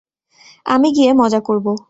আমি 0.65 0.87
গিয়ে 0.95 1.11
মজা 1.13 1.39
করব। 1.39 1.65